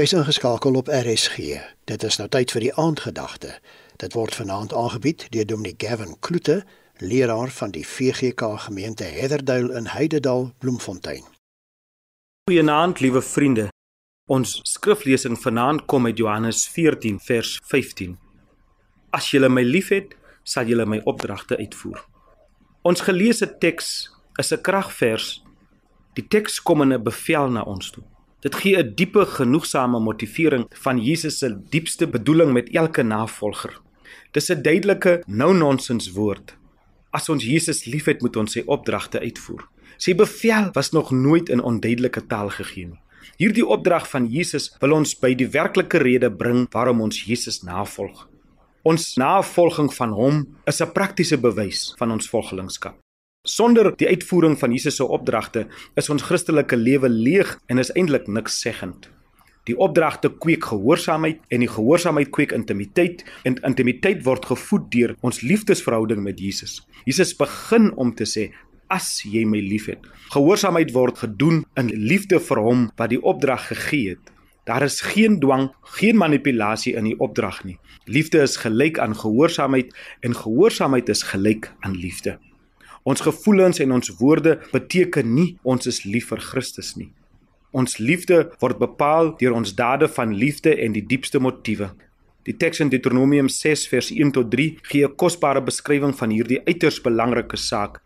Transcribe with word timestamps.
Jy's 0.00 0.12
ingeskakel 0.12 0.74
op 0.74 0.88
RSG. 0.88 1.36
Dit 1.84 2.02
is 2.08 2.16
nou 2.16 2.24
tyd 2.32 2.54
vir 2.54 2.64
die 2.64 2.70
aandgedagte. 2.80 3.50
Dit 4.00 4.14
word 4.16 4.32
vanaand 4.32 4.72
aangebied 4.72 5.26
deur 5.34 5.44
Dominee 5.44 5.74
Gavin 5.76 6.14
Kloete, 6.24 6.62
leraar 7.04 7.50
van 7.52 7.74
die 7.74 7.82
VGK 7.84 8.46
gemeente 8.64 9.04
Heatherdale 9.04 9.74
in 9.76 9.90
Heidedal, 9.92 10.46
Bloemfontein. 10.58 11.26
Goeienaand, 12.48 13.02
liewe 13.04 13.20
vriende. 13.20 13.66
Ons 14.24 14.54
skriflesing 14.62 15.36
vanaand 15.42 15.84
kom 15.84 16.08
uit 16.08 16.16
Johannes 16.16 16.62
14 16.72 17.18
vers 17.20 17.58
15. 17.68 18.14
As 19.12 19.28
julle 19.34 19.50
my 19.52 19.66
liefhet, 19.68 20.14
sal 20.42 20.70
julle 20.72 20.86
my 20.88 21.02
opdragte 21.04 21.58
uitvoer. 21.60 22.00
Ons 22.88 23.04
geleesde 23.04 23.50
teks 23.58 24.08
is 24.40 24.52
'n 24.52 24.62
kragvers. 24.62 25.42
Die 26.16 26.24
teks 26.28 26.62
kom 26.62 26.80
in 26.82 26.92
'n 26.92 27.02
bevel 27.02 27.50
na 27.50 27.62
ons 27.68 27.90
toe. 27.90 28.04
Dit 28.40 28.54
gee 28.54 28.76
'n 28.76 28.94
diepe 28.94 29.26
genoegsame 29.26 30.00
motivering 30.00 30.66
van 30.68 30.98
Jesus 30.98 31.38
se 31.38 31.60
diepste 31.68 32.06
bedoeling 32.06 32.52
met 32.52 32.70
elke 32.70 33.02
navolger. 33.02 33.80
Dis 34.32 34.48
'n 34.50 34.62
duidelike 34.62 35.22
no-nonsense 35.26 36.12
woord. 36.12 36.56
As 37.10 37.28
ons 37.28 37.44
Jesus 37.44 37.84
liefhet, 37.84 38.20
moet 38.20 38.36
ons 38.36 38.52
sy 38.52 38.62
opdragte 38.66 39.20
uitvoer. 39.20 39.68
Sy 39.96 40.14
bevel 40.14 40.70
was 40.72 40.90
nog 40.90 41.10
nooit 41.10 41.48
in 41.48 41.62
onduidelike 41.62 42.26
taal 42.26 42.48
gegee 42.48 42.86
nie. 42.86 43.00
Hierdie 43.36 43.66
opdrag 43.66 44.08
van 44.08 44.26
Jesus 44.26 44.76
wil 44.80 44.92
ons 44.92 45.14
by 45.18 45.34
die 45.34 45.48
werklike 45.48 45.98
rede 45.98 46.30
bring 46.30 46.66
waarom 46.72 47.00
ons 47.00 47.24
Jesus 47.24 47.62
navolg. 47.62 48.28
Ons 48.82 49.16
navolging 49.16 49.94
van 49.94 50.12
hom 50.12 50.56
is 50.66 50.80
'n 50.80 50.92
praktiese 50.92 51.36
bewys 51.36 51.94
van 51.98 52.10
ons 52.10 52.28
volgelingskap. 52.28 52.99
Sonder 53.48 53.94
die 53.96 54.04
uitvoering 54.08 54.58
van 54.60 54.72
Jesus 54.74 54.98
se 55.00 55.04
opdragte 55.04 55.62
is 55.96 56.10
ons 56.12 56.26
Christelike 56.28 56.76
lewe 56.76 57.08
leeg 57.08 57.54
en 57.72 57.78
is 57.80 57.88
eintlik 57.96 58.26
niks 58.28 58.58
seggend. 58.60 59.06
Die 59.64 59.76
opdragte 59.80 60.28
kweek 60.44 60.66
gehoorsaamheid 60.68 61.40
en 61.48 61.64
die 61.64 61.70
gehoorsaamheid 61.72 62.28
kweek 62.36 62.52
intimiteit 62.52 63.24
en 63.48 63.56
intimiteit 63.64 64.20
word 64.26 64.44
gevoed 64.50 64.90
deur 64.92 65.14
ons 65.24 65.40
liefdesverhouding 65.40 66.20
met 66.20 66.36
Jesus. 66.36 66.82
Jesus 67.08 67.32
begin 67.38 67.88
om 67.96 68.12
te 68.12 68.28
sê 68.28 68.50
as 68.92 69.08
jy 69.24 69.46
my 69.48 69.62
liefhet. 69.64 70.04
Gehoorsaamheid 70.36 70.92
word 70.92 71.24
gedoen 71.24 71.64
in 71.80 71.88
liefde 71.96 72.42
vir 72.44 72.60
hom 72.60 72.84
wat 73.00 73.14
die 73.14 73.22
opdrag 73.24 73.70
gegee 73.70 74.18
het. 74.18 74.34
Daar 74.68 74.84
is 74.84 75.00
geen 75.00 75.40
dwang, 75.40 75.70
geen 75.96 76.20
manipulasie 76.20 76.92
in 76.92 77.08
die 77.08 77.16
opdrag 77.16 77.64
nie. 77.64 77.78
Liefde 78.04 78.44
is 78.44 78.60
gelyk 78.60 79.00
aan 79.00 79.16
gehoorsaamheid 79.16 79.96
en 80.20 80.36
gehoorsaamheid 80.36 81.08
is 81.08 81.24
gelyk 81.32 81.72
aan 81.80 81.96
liefde. 81.96 82.36
Ons 83.02 83.22
gevoelens 83.24 83.80
en 83.80 83.92
ons 83.96 84.12
woorde 84.18 84.58
beteken 84.72 85.34
nie 85.34 85.56
ons 85.62 85.86
is 85.88 86.02
lief 86.04 86.28
vir 86.32 86.42
Christus 86.44 86.96
nie. 86.96 87.08
Ons 87.72 87.96
liefde 87.98 88.50
word 88.60 88.80
bepaal 88.80 89.32
deur 89.40 89.56
ons 89.56 89.72
dade 89.74 90.08
van 90.10 90.34
liefde 90.34 90.74
en 90.74 90.92
die 90.92 91.06
diepste 91.06 91.40
motiewe. 91.40 91.92
Die 92.48 92.56
teks 92.56 92.80
in 92.80 92.90
Deuteronomium 92.92 93.48
6 93.48 93.86
vers 93.88 94.10
1 94.10 94.32
tot 94.36 94.50
3 94.50 94.78
gee 94.90 95.04
'n 95.06 95.16
kosbare 95.16 95.62
beskrywing 95.62 96.14
van 96.16 96.30
hierdie 96.30 96.60
uiters 96.66 97.00
belangrike 97.00 97.56
saak. 97.56 98.00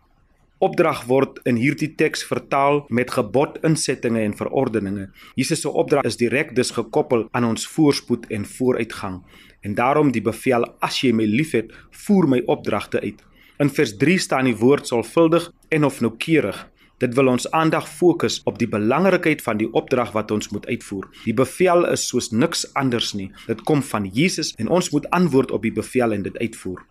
Opdrag 0.59 1.03
word 1.07 1.39
in 1.43 1.55
hierdie 1.55 1.95
teks 1.95 2.23
vertaal 2.23 2.85
met 2.89 3.11
gebod, 3.11 3.57
insettinge 3.63 4.21
en 4.21 4.33
verordeninge. 4.33 5.09
Jesus 5.35 5.61
se 5.61 5.69
opdrag 5.69 6.03
is 6.05 6.17
direk 6.17 6.55
dus 6.55 6.71
gekoppel 6.71 7.27
aan 7.31 7.43
ons 7.43 7.67
voorspoed 7.67 8.25
en 8.31 8.45
vooruitgang. 8.45 9.23
En 9.61 9.75
daarom 9.75 10.11
die 10.11 10.21
bevel: 10.21 10.63
As 10.79 11.01
jy 11.01 11.11
my 11.11 11.25
liefhet, 11.25 11.73
voer 11.91 12.27
my 12.27 12.41
opdragte 12.45 13.01
uit. 13.01 13.23
In 13.57 13.69
vers 13.69 13.93
3 13.97 14.17
staan 14.19 14.49
die 14.49 14.57
woord 14.59 14.87
sorgvuldig 14.87 15.45
en 15.71 15.85
of 15.87 16.01
noukeurig. 16.03 16.57
Dit 16.99 17.13
wil 17.15 17.29
ons 17.31 17.45
aandag 17.55 17.85
fokus 17.87 18.41
op 18.43 18.57
die 18.59 18.67
belangrikheid 18.67 19.39
van 19.43 19.61
die 19.61 19.69
opdrag 19.71 20.11
wat 20.11 20.31
ons 20.31 20.49
moet 20.51 20.67
uitvoer. 20.67 21.07
Die 21.23 21.33
bevel 21.33 21.87
is 21.87 22.03
soos 22.09 22.33
niks 22.35 22.65
anders 22.75 23.13
nie. 23.15 23.29
Dit 23.47 23.63
kom 23.63 23.83
van 23.83 24.09
Jesus 24.11 24.51
en 24.59 24.67
ons 24.67 24.91
moet 24.91 25.07
antwoord 25.15 25.55
op 25.55 25.63
die 25.63 25.71
bevel 25.71 26.11
en 26.11 26.27
dit 26.27 26.37
uitvoer. 26.37 26.83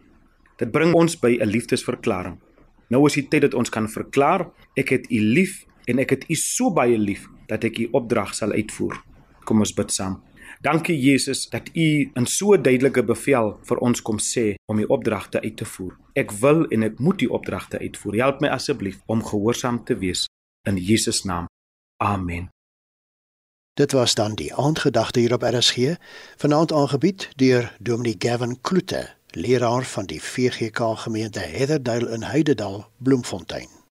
Dit 0.56 0.72
bring 0.72 0.94
ons 0.96 1.18
by 1.20 1.36
'n 1.36 1.52
liefdesverklaring. 1.52 2.38
Nou 2.88 3.06
is 3.06 3.14
die 3.14 3.28
tyd 3.28 3.42
dat 3.42 3.54
ons 3.54 3.70
kan 3.70 3.88
verklaar, 3.88 4.48
ek 4.76 4.88
het 4.88 5.10
U 5.10 5.20
lief 5.20 5.66
en 5.86 5.98
ek 5.98 6.10
het 6.10 6.24
U 6.30 6.34
so 6.34 6.70
baie 6.70 6.98
lief 6.98 7.28
dat 7.46 7.64
ek 7.64 7.78
U 7.78 7.88
opdrag 7.92 8.34
sal 8.34 8.52
uitvoer. 8.52 9.02
Kom 9.44 9.58
ons 9.58 9.74
bid 9.74 9.92
saam. 9.92 10.22
Dankie 10.60 10.98
Jesus 11.00 11.48
dat 11.48 11.68
U 11.74 12.10
in 12.14 12.26
so 12.26 12.54
'n 12.54 12.62
duidelike 12.62 13.04
bevel 13.04 13.58
vir 13.62 13.76
ons 13.76 14.02
kom 14.02 14.18
sê 14.18 14.54
om 14.66 14.76
die 14.76 14.88
opdragte 14.88 15.40
uit 15.40 15.56
te 15.56 15.64
voer. 15.64 15.96
Ek 16.12 16.30
wil 16.30 16.66
en 16.68 16.82
ek 16.82 16.98
moet 16.98 17.18
die 17.18 17.30
opdragte 17.30 17.78
uitvoer. 17.78 18.14
Help 18.14 18.40
my 18.40 18.48
asseblief 18.48 19.00
om 19.06 19.24
gehoorsaam 19.24 19.84
te 19.84 19.96
wees 19.98 20.28
in 20.68 20.76
Jesus 20.76 21.24
naam. 21.24 21.46
Amen. 21.96 22.48
Dit 23.74 23.92
was 23.92 24.14
dan 24.14 24.34
die 24.34 24.54
aandgedagte 24.54 25.20
hier 25.20 25.32
op 25.32 25.42
RSG, 25.42 25.76
vanaand 26.36 26.72
aangebied 26.72 27.28
deur 27.36 27.76
Dominee 27.80 28.14
Gavin 28.18 28.60
Kloete, 28.60 29.14
leraar 29.30 29.84
van 29.84 30.06
die 30.06 30.22
VGK 30.22 30.78
gemeente 30.94 31.40
Heatherdale 31.40 32.10
in 32.10 32.22
Heidedal, 32.22 32.86
Bloemfontein. 32.98 33.83